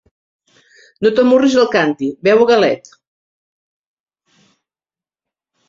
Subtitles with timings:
[1.05, 2.91] No t'amorris al càntir, beu a galet!